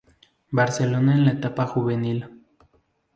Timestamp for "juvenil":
1.67-2.25